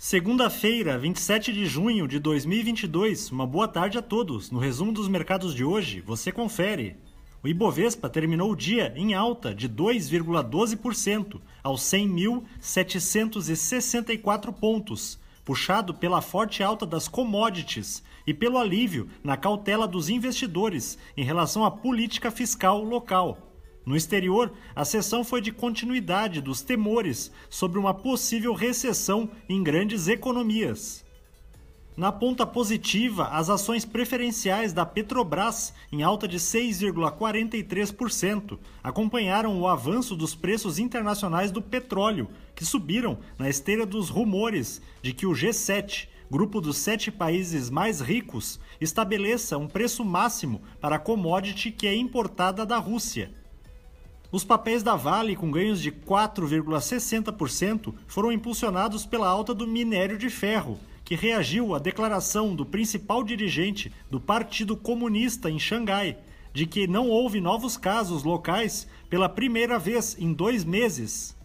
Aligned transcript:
Segunda-feira, 0.00 0.96
27 0.96 1.52
de 1.52 1.66
junho 1.66 2.06
de 2.06 2.20
2022. 2.20 3.32
Uma 3.32 3.44
boa 3.44 3.66
tarde 3.66 3.98
a 3.98 4.02
todos. 4.02 4.48
No 4.48 4.60
resumo 4.60 4.92
dos 4.92 5.08
mercados 5.08 5.52
de 5.52 5.64
hoje, 5.64 6.00
você 6.00 6.30
confere. 6.30 6.96
O 7.42 7.48
Ibovespa 7.48 8.08
terminou 8.08 8.52
o 8.52 8.56
dia 8.56 8.92
em 8.94 9.14
alta 9.14 9.52
de 9.52 9.68
2,12% 9.68 11.40
aos 11.64 11.82
100.764 11.82 14.52
pontos, 14.52 15.18
puxado 15.44 15.92
pela 15.92 16.22
forte 16.22 16.62
alta 16.62 16.86
das 16.86 17.08
commodities 17.08 18.00
e 18.24 18.32
pelo 18.32 18.56
alívio 18.56 19.08
na 19.24 19.36
cautela 19.36 19.88
dos 19.88 20.08
investidores 20.08 20.96
em 21.16 21.24
relação 21.24 21.64
à 21.64 21.72
política 21.72 22.30
fiscal 22.30 22.84
local. 22.84 23.47
No 23.88 23.96
exterior, 23.96 24.52
a 24.76 24.84
sessão 24.84 25.24
foi 25.24 25.40
de 25.40 25.50
continuidade 25.50 26.42
dos 26.42 26.60
temores 26.60 27.32
sobre 27.48 27.78
uma 27.78 27.94
possível 27.94 28.52
recessão 28.52 29.30
em 29.48 29.62
grandes 29.62 30.08
economias. 30.08 31.02
Na 31.96 32.12
ponta 32.12 32.46
positiva, 32.46 33.28
as 33.28 33.48
ações 33.48 33.86
preferenciais 33.86 34.74
da 34.74 34.84
Petrobras, 34.84 35.72
em 35.90 36.02
alta 36.02 36.28
de 36.28 36.38
6,43%, 36.38 38.58
acompanharam 38.84 39.58
o 39.58 39.66
avanço 39.66 40.14
dos 40.14 40.34
preços 40.34 40.78
internacionais 40.78 41.50
do 41.50 41.62
petróleo, 41.62 42.28
que 42.54 42.66
subiram 42.66 43.18
na 43.38 43.48
esteira 43.48 43.86
dos 43.86 44.10
rumores 44.10 44.82
de 45.00 45.14
que 45.14 45.24
o 45.24 45.32
G7, 45.32 46.08
grupo 46.30 46.60
dos 46.60 46.76
sete 46.76 47.10
países 47.10 47.70
mais 47.70 48.02
ricos, 48.02 48.60
estabeleça 48.78 49.56
um 49.56 49.66
preço 49.66 50.04
máximo 50.04 50.60
para 50.78 50.96
a 50.96 50.98
commodity 50.98 51.70
que 51.70 51.86
é 51.86 51.96
importada 51.96 52.66
da 52.66 52.76
Rússia. 52.76 53.37
Os 54.30 54.44
papéis 54.44 54.82
da 54.82 54.94
Vale, 54.94 55.34
com 55.34 55.50
ganhos 55.50 55.80
de 55.80 55.90
4,60%, 55.90 57.94
foram 58.06 58.30
impulsionados 58.30 59.06
pela 59.06 59.28
alta 59.28 59.54
do 59.54 59.66
minério 59.66 60.18
de 60.18 60.28
ferro, 60.28 60.78
que 61.04 61.14
reagiu 61.14 61.74
à 61.74 61.78
declaração 61.78 62.54
do 62.54 62.66
principal 62.66 63.24
dirigente 63.24 63.90
do 64.10 64.20
Partido 64.20 64.76
Comunista 64.76 65.50
em 65.50 65.58
Xangai 65.58 66.18
de 66.52 66.66
que 66.66 66.88
não 66.88 67.08
houve 67.08 67.40
novos 67.40 67.76
casos 67.76 68.24
locais 68.24 68.88
pela 69.08 69.28
primeira 69.28 69.78
vez 69.78 70.16
em 70.18 70.32
dois 70.32 70.64
meses. 70.64 71.37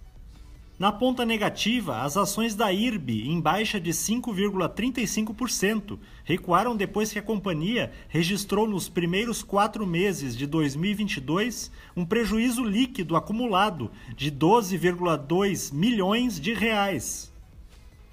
Na 0.84 0.92
ponta 0.92 1.26
negativa, 1.26 2.02
as 2.02 2.18
ações 2.18 2.56
da 2.56 2.74
IRB, 2.74 3.30
em 3.30 3.40
baixa 3.40 3.80
de 3.80 3.92
5,35%, 3.92 5.98
recuaram 6.26 6.76
depois 6.76 7.10
que 7.10 7.18
a 7.18 7.24
companhia 7.24 7.94
registrou 8.10 8.68
nos 8.68 8.90
primeiros 8.90 9.42
quatro 9.42 9.88
meses 9.88 10.36
de 10.36 10.46
2022 10.46 11.72
um 11.96 12.04
prejuízo 12.04 12.66
líquido 12.66 13.16
acumulado 13.16 13.90
de 14.14 14.30
12,2 14.30 15.74
milhões 15.74 16.38
de 16.38 16.54
reais. 16.54 17.32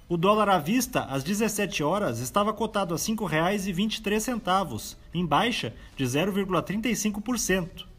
O 0.07 0.15
dólar 0.15 0.47
à 0.47 0.57
vista, 0.57 1.01
às 1.01 1.25
17 1.25 1.83
horas, 1.83 2.19
estava 2.19 2.53
cotado 2.53 2.93
a 2.93 2.97
R$ 2.97 3.03
5,23, 3.03 4.95
em 5.13 5.25
baixa 5.25 5.75
de 5.97 6.05
0,35%. 6.05 7.90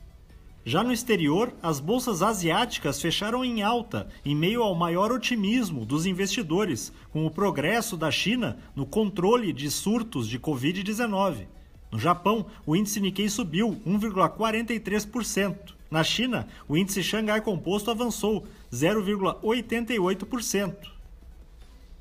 Já 0.65 0.85
no 0.85 0.93
exterior, 0.93 1.53
as 1.61 1.81
bolsas 1.81 2.23
asiáticas 2.23 3.03
fecharam 3.03 3.45
em 3.45 3.63
alta, 3.63 4.07
em 4.25 4.33
meio 4.33 4.63
ao 4.63 4.77
maior 4.77 5.11
otimismo 5.11 5.85
dos 5.85 6.07
investidores, 6.07 6.93
com 7.11 7.27
o 7.27 7.31
progresso 7.31 7.97
da 7.97 8.13
China 8.13 8.57
no 8.75 8.87
controle 8.87 9.53
de 9.53 9.69
surtos 9.69 10.29
de 10.29 10.39
Covid-19. 10.39 11.49
No 11.91 11.99
Japão, 11.99 12.47
o 12.65 12.77
índice 12.77 13.01
Nikkei 13.01 13.29
subiu 13.29 13.77
1,43%. 13.85 15.75
Na 15.91 16.05
China, 16.05 16.47
o 16.69 16.77
índice 16.77 17.03
Xangai 17.03 17.41
Composto 17.41 17.91
avançou 17.91 18.47
0,88%. 18.73 21.02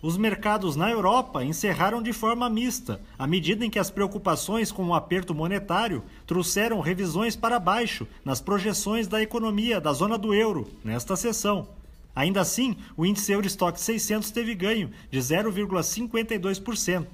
Os 0.02 0.18
mercados 0.18 0.76
na 0.76 0.90
Europa 0.90 1.44
encerraram 1.44 2.02
de 2.02 2.12
forma 2.12 2.50
mista, 2.50 3.00
à 3.20 3.28
medida 3.28 3.64
em 3.64 3.70
que 3.70 3.78
as 3.78 3.92
preocupações 3.92 4.72
com 4.72 4.88
o 4.88 4.96
aperto 4.96 5.36
monetário 5.36 6.04
trouxeram 6.26 6.80
revisões 6.80 7.36
para 7.36 7.60
baixo 7.60 8.08
nas 8.26 8.42
projeções 8.42 9.08
da 9.08 9.22
economia 9.22 9.80
da 9.80 9.94
zona 9.94 10.18
do 10.18 10.34
euro 10.34 10.68
nesta 10.84 11.16
sessão. 11.16 11.68
Ainda 12.16 12.42
assim, 12.42 12.76
o 12.98 13.06
índice 13.06 13.32
Eurostock 13.32 13.80
600 13.80 14.32
teve 14.32 14.56
ganho 14.56 14.90
de 15.12 15.20
0,52%. 15.20 17.06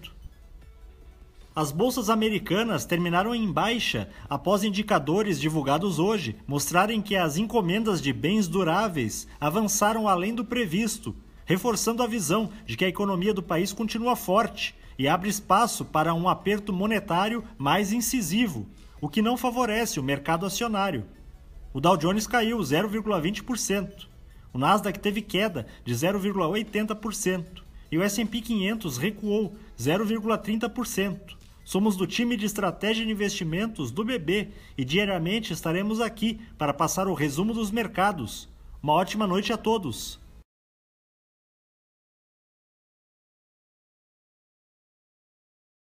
As 1.53 1.71
bolsas 1.71 2.09
americanas 2.09 2.85
terminaram 2.85 3.35
em 3.35 3.51
baixa 3.51 4.07
após 4.29 4.63
indicadores 4.63 5.41
divulgados 5.41 5.99
hoje 5.99 6.37
mostrarem 6.47 7.01
que 7.01 7.17
as 7.17 7.35
encomendas 7.35 8.01
de 8.01 8.13
bens 8.13 8.47
duráveis 8.47 9.27
avançaram 9.41 10.07
além 10.07 10.33
do 10.33 10.45
previsto, 10.45 11.15
reforçando 11.47 12.03
a 12.03 12.07
visão 12.07 12.51
de 12.65 12.75
que 12.75 12.83
a 12.83 12.89
economia 12.89 13.33
do 13.33 13.41
país 13.41 13.71
continua 13.71 14.17
forte 14.17 14.75
e 14.99 15.07
abre 15.07 15.29
espaço 15.29 15.85
para 15.85 16.13
um 16.13 16.27
aperto 16.27 16.73
monetário 16.73 17.43
mais 17.57 17.93
incisivo, 17.93 18.67
o 18.99 19.07
que 19.07 19.21
não 19.21 19.37
favorece 19.37 19.99
o 19.99 20.03
mercado 20.03 20.45
acionário. 20.45 21.05
O 21.73 21.79
Dow 21.79 21.95
Jones 21.95 22.27
caiu 22.27 22.57
0,20%, 22.59 24.07
o 24.53 24.57
Nasdaq 24.57 24.99
teve 24.99 25.21
queda 25.21 25.65
de 25.85 25.93
0,80% 25.93 27.45
e 27.91 27.97
o 27.97 28.03
S&P 28.03 28.41
500 28.41 28.97
recuou 28.97 29.55
0,30%. 29.79 31.37
Somos 31.63 31.95
do 31.95 32.05
time 32.05 32.35
de 32.35 32.45
estratégia 32.45 33.05
de 33.05 33.11
investimentos 33.11 33.89
do 33.89 34.03
BB 34.03 34.49
e 34.77 34.83
diariamente 34.83 35.53
estaremos 35.53 36.01
aqui 36.01 36.41
para 36.57 36.73
passar 36.73 37.07
o 37.07 37.13
resumo 37.13 37.53
dos 37.53 37.71
mercados. 37.71 38.49
Uma 38.81 38.93
ótima 38.93 39.25
noite 39.27 39.53
a 39.53 39.57
todos. 39.57 40.19